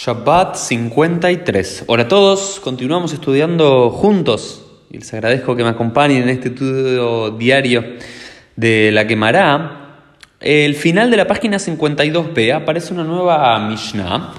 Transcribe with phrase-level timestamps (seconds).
[0.00, 1.86] Shabbat 53.
[1.88, 7.30] Hola a todos, continuamos estudiando juntos y les agradezco que me acompañen en este estudio
[7.30, 7.84] diario
[8.54, 9.96] de la Gemara.
[10.38, 14.34] El final de la página 52b aparece una nueva Mishnah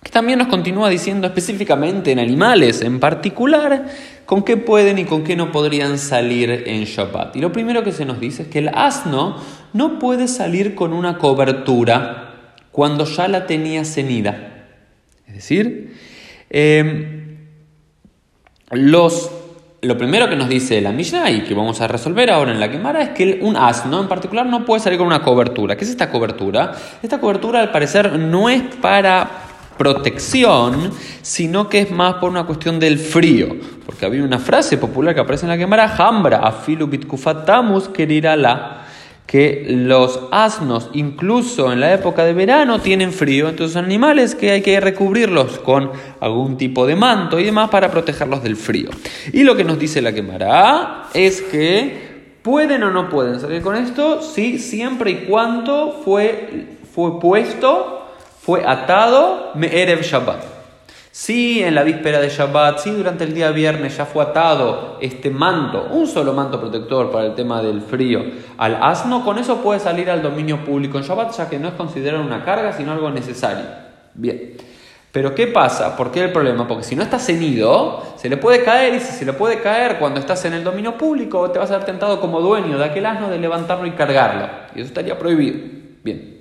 [0.00, 3.84] que también nos continúa diciendo específicamente en animales, en particular,
[4.26, 7.34] con qué pueden y con qué no podrían salir en Shabbat.
[7.34, 9.42] Y lo primero que se nos dice es que el asno
[9.72, 12.26] no puede salir con una cobertura
[12.70, 14.54] cuando ya la tenía cenida.
[15.28, 15.94] Es decir,
[16.50, 17.36] em,
[18.70, 19.30] los,
[19.82, 22.70] lo primero que nos dice la Mishnah y que vamos a resolver ahora en la
[22.70, 25.76] quemara es que un asno en particular no puede salir con una cobertura.
[25.76, 26.72] ¿Qué es esta cobertura?
[27.02, 29.28] Esta cobertura al parecer no es para
[29.76, 30.90] protección,
[31.22, 33.56] sino que es más por una cuestión del frío.
[33.86, 38.77] Porque había una frase popular que aparece en la quemara, Hambra, afilu bitkufatamus la
[39.28, 43.50] que los asnos, incluso en la época de verano, tienen frío.
[43.50, 47.90] Entonces son animales que hay que recubrirlos con algún tipo de manto y demás para
[47.90, 48.88] protegerlos del frío.
[49.34, 53.76] Y lo que nos dice la quemará es que pueden o no pueden salir con
[53.76, 58.06] esto, sí, siempre y cuando fue, fue puesto,
[58.40, 60.57] fue atado Me'erev Shabbat.
[61.20, 65.30] Si en la víspera de Shabbat, si durante el día viernes ya fue atado este
[65.30, 68.22] manto, un solo manto protector para el tema del frío,
[68.56, 71.74] al asno, con eso puede salir al dominio público en Shabbat, ya que no es
[71.74, 73.64] considerado una carga, sino algo necesario.
[74.14, 74.58] Bien.
[75.10, 75.96] Pero ¿qué pasa?
[75.96, 76.68] ¿Por qué el problema?
[76.68, 79.98] Porque si no está cenido, se le puede caer y si se le puede caer
[79.98, 83.04] cuando estás en el dominio público, te vas a ser tentado como dueño de aquel
[83.04, 84.46] asno de levantarlo y cargarlo.
[84.72, 85.58] Y eso estaría prohibido.
[86.04, 86.37] Bien.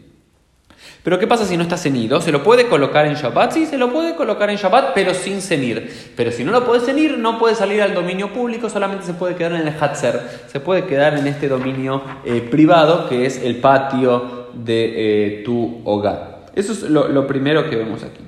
[1.08, 2.20] Pero ¿qué pasa si no está cenido?
[2.20, 3.54] ¿Se lo puede colocar en Shabbat?
[3.54, 6.12] Sí, se lo puede colocar en Shabbat, pero sin cenir.
[6.18, 9.36] Pero si no lo puede cenir, no puede salir al dominio público, solamente se puede
[9.36, 13.56] quedar en el Hatzer, se puede quedar en este dominio eh, privado que es el
[13.62, 16.48] patio de eh, tu hogar.
[16.54, 18.26] Eso es lo, primero que vemos aquí.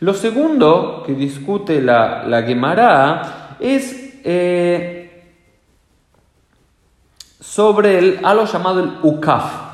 [0.00, 5.34] Lo segundo que discute la, la Gemara es eh,
[7.38, 9.71] sobre el, algo llamado el Ukaf.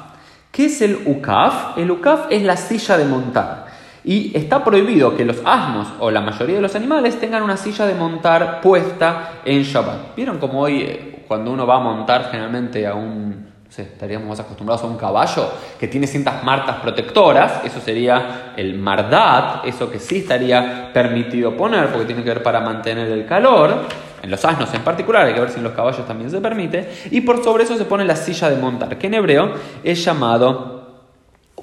[0.58, 1.78] ¿Qué es el UCAF?
[1.78, 3.66] El UCAF es la silla de montar.
[4.02, 7.86] Y está prohibido que los asnos o la mayoría de los animales tengan una silla
[7.86, 10.16] de montar puesta en Shabbat.
[10.16, 14.82] ¿Vieron como hoy eh, cuando uno va a montar generalmente a un, estaríamos más acostumbrados
[14.82, 17.64] a un caballo que tiene ciertas martas protectoras?
[17.64, 22.60] Eso sería el mardat, eso que sí estaría permitido poner porque tiene que ver para
[22.60, 23.86] mantener el calor
[24.22, 26.90] en los asnos en particular, hay que ver si en los caballos también se permite,
[27.10, 29.52] y por sobre eso se pone la silla de montar, que en hebreo
[29.84, 30.78] es llamado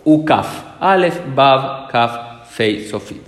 [0.03, 3.23] ukaf, alef, bab, kaf, fei, sofit.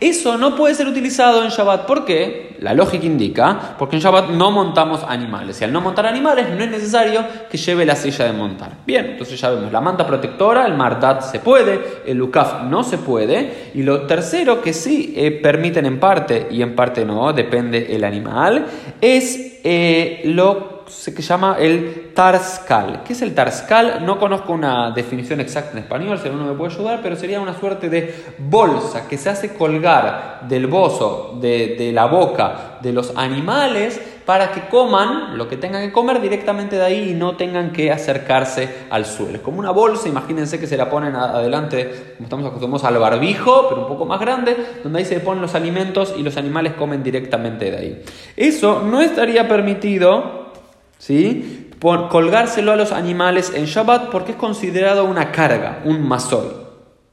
[0.00, 1.86] Eso no puede ser utilizado en Shabbat.
[1.86, 2.56] ¿Por qué?
[2.60, 5.60] La lógica indica, porque en Shabbat no montamos animales.
[5.60, 8.72] Y al no montar animales no es necesario que lleve la silla de montar.
[8.86, 12.98] Bien, entonces ya vemos, la manta protectora, el mardat se puede, el ukaf no se
[12.98, 13.70] puede.
[13.74, 18.04] Y lo tercero que sí eh, permiten en parte y en parte no, depende el
[18.04, 18.66] animal,
[19.00, 23.02] es eh, lo se llama el tarscal.
[23.04, 24.04] ¿Qué es el tarscal?
[24.04, 27.58] No conozco una definición exacta en español, si alguno me puede ayudar, pero sería una
[27.58, 34.00] suerte de bolsa que se hace colgar del bozo, de, la boca de los animales
[34.24, 37.90] para que coman lo que tengan que comer directamente de ahí y no tengan que
[37.90, 39.36] acercarse al suelo.
[39.36, 43.66] Es como una bolsa, imagínense que se la ponen adelante, como estamos acostumbrados al barbijo,
[43.68, 47.02] pero un poco más grande, donde ahí se ponen los alimentos y los animales comen
[47.02, 48.02] directamente de ahí.
[48.36, 50.43] Eso no estaría permitido
[50.98, 51.70] ¿sí?
[51.78, 56.64] Por colgárselo a los animales en Shabbat porque es considerado una carga, un masol.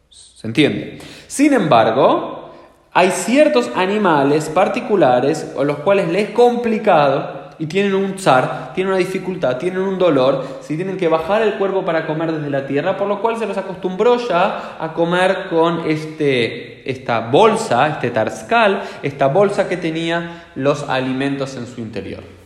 [0.09, 0.99] ¿Se entiende?
[1.27, 2.51] Sin embargo,
[2.93, 8.91] hay ciertos animales particulares o los cuales les es complicado y tienen un zar, tienen
[8.91, 12.65] una dificultad, tienen un dolor, si tienen que bajar el cuerpo para comer desde la
[12.65, 18.09] tierra, por lo cual se los acostumbró ya a comer con este, esta bolsa, este
[18.09, 22.40] tarscal, esta bolsa que tenía los alimentos en su interior.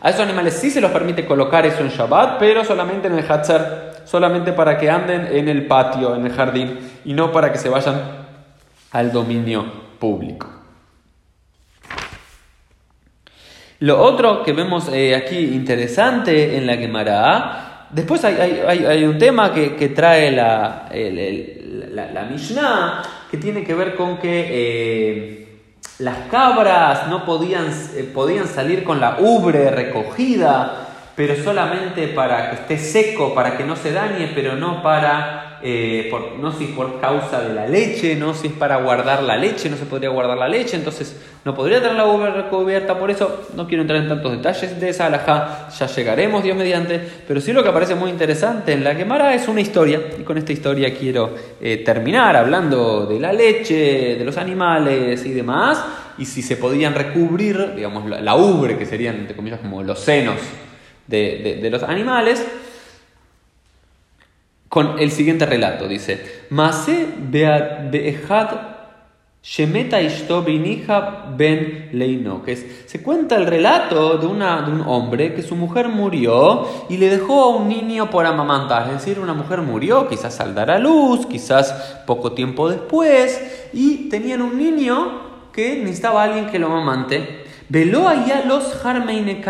[0.00, 3.30] A esos animales sí se los permite colocar eso en Shabbat, pero solamente en el
[3.30, 7.58] Hatzer, solamente para que anden en el patio, en el jardín, y no para que
[7.58, 8.00] se vayan
[8.92, 9.64] al dominio
[9.98, 10.48] público.
[13.80, 19.88] Lo otro que vemos eh, aquí interesante en la Gemara, después hay, un tema que,
[19.88, 24.46] trae la, la, Mishnah, que tiene que ver con que...
[24.50, 25.49] Eh,
[25.98, 32.56] las cabras no podían, eh, podían salir con la ubre recogida, pero solamente para que
[32.56, 36.10] esté seco, para que no se dañe, pero no para eh,
[36.40, 39.68] no sé si por causa de la leche, no si es para guardar la leche,
[39.68, 43.42] no se podría guardar la leche, entonces no podría tener la uva cubierta, por eso
[43.54, 47.52] no quiero entrar en tantos detalles de esa alajá, ya llegaremos Dios mediante, pero sí
[47.52, 50.94] lo que aparece muy interesante en la Gemara es una historia, y con esta historia
[50.94, 55.84] quiero eh, terminar hablando de la leche, de los animales y demás,
[56.16, 60.36] y si se podían recubrir, digamos, la, ubre, que serían, entre comillas, como los senos
[61.06, 62.46] de, de los animales,
[64.70, 65.86] con el siguiente relato.
[65.88, 67.08] Dice, Mase
[69.42, 69.98] Shemeta
[71.36, 72.42] ben Leino,
[72.86, 77.08] se cuenta el relato de, una, de un hombre que su mujer murió y le
[77.08, 80.78] dejó a un niño por amamantar, es decir, una mujer murió, quizás al dar a
[80.78, 86.68] luz, quizás poco tiempo después, y tenían un niño que necesitaba a alguien que lo
[86.68, 87.44] amamante.
[87.68, 89.42] Veló allá los Harmeine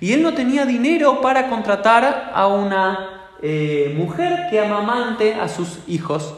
[0.00, 5.80] y él no tenía dinero para contratar a una eh, mujer que amamante a sus
[5.86, 6.34] hijos,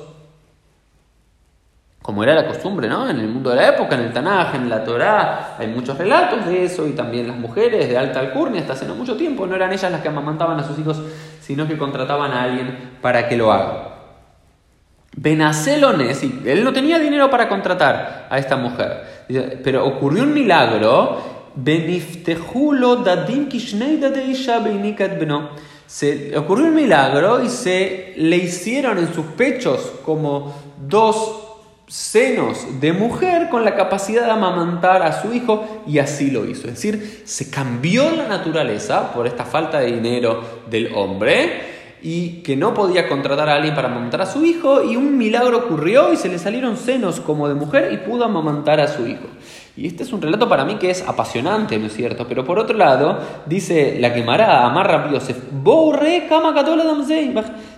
[2.03, 3.11] como era la costumbre ¿no?
[3.11, 6.47] en el mundo de la época, en el Tanaj, en la Torá, hay muchos relatos
[6.47, 9.57] de eso y también las mujeres de alta alcurnia hasta hace no mucho tiempo no
[9.57, 11.03] eran ellas las que amamantaban a sus hijos,
[11.41, 13.97] sino que contrataban a alguien para que lo haga.
[15.17, 19.25] Benacelones, y él no tenía dinero para contratar a esta mujer,
[19.65, 21.35] pero ocurrió un milagro.
[21.57, 25.51] Beniftejulo dadim beno
[25.87, 30.55] se ocurrió un milagro y se le hicieron en sus pechos como
[30.87, 31.43] dos
[31.89, 36.67] senos de mujer con la capacidad de amamantar a su hijo y así lo hizo.
[36.69, 42.57] Es decir, se cambió la naturaleza por esta falta de dinero del hombre y que
[42.57, 46.17] no podía contratar a alguien para amamantar a su hijo y un milagro ocurrió y
[46.17, 49.27] se le salieron senos como de mujer y pudo amamantar a su hijo.
[49.77, 52.27] Y este es un relato para mí que es apasionante, ¿no es cierto?
[52.27, 55.37] Pero por otro lado, dice la quemará Amar Yosef,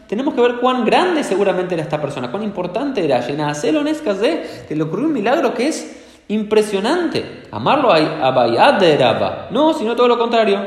[0.07, 3.21] tenemos que ver cuán grande seguramente era esta persona, cuán importante era.
[3.27, 7.43] que le ocurrió un milagro que es impresionante.
[7.51, 9.49] Amarlo a de Raba.
[9.51, 10.67] No, sino todo lo contrario.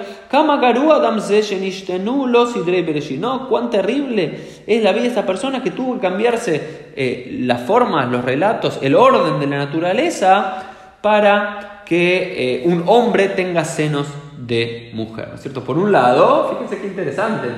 [3.19, 7.61] No, cuán terrible es la vida de esta persona que tuvo que cambiarse eh, las
[7.61, 10.63] formas, los relatos, el orden de la naturaleza
[11.01, 15.27] para que eh, un hombre tenga senos de mujer.
[15.29, 15.63] ¿no es cierto?
[15.63, 17.49] Por un lado, fíjense qué interesante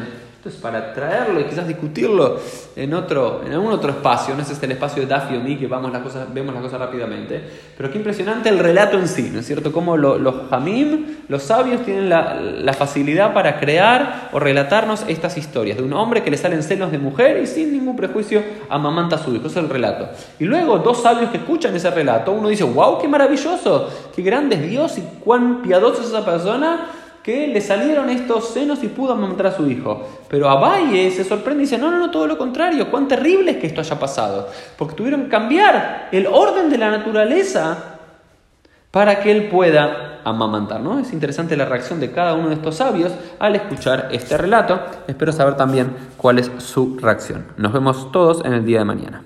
[0.43, 2.37] entonces, para traerlo y quizás discutirlo
[2.75, 5.67] en, otro, en algún otro espacio, no es el espacio de Daffy o mí, que
[5.67, 7.41] vamos las cosas, vemos las cosas rápidamente,
[7.77, 9.71] pero qué impresionante el relato en sí, ¿no es cierto?
[9.71, 15.83] Cómo los jamim, los sabios, tienen la, facilidad para crear o relatarnos estas historias de
[15.83, 19.33] un hombre que le salen senos de mujer y sin ningún prejuicio amamanta a su
[19.33, 19.47] hijo.
[19.47, 20.09] Es el relato.
[20.39, 24.57] Y luego, dos sabios que escuchan ese relato, uno dice, wow, qué maravilloso, qué grande
[24.57, 26.89] es Dios y cuán piadoso es esa persona
[27.23, 30.07] que le salieron estos senos y pudo amamantar a su hijo.
[30.27, 33.57] Pero Abaye se sorprende y dice, no, no, no, todo lo contrario, cuán terrible es
[33.57, 34.49] que esto haya pasado.
[34.77, 37.99] Porque tuvieron que cambiar el orden de la naturaleza
[38.91, 40.81] para que él pueda amamantar.
[40.81, 40.99] ¿no?
[40.99, 44.79] Es interesante la reacción de cada uno de estos sabios al escuchar este relato.
[45.07, 47.47] Espero saber también cuál es su reacción.
[47.57, 49.23] Nos vemos todos en el día de mañana.